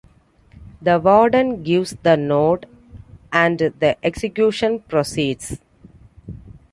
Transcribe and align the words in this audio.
The 0.81 0.99
warden 0.99 1.61
gives 1.61 1.95
the 2.01 2.17
nod, 2.17 2.65
and 3.31 3.59
the 3.59 3.97
execution 4.03 4.79
proceeds. 4.79 5.59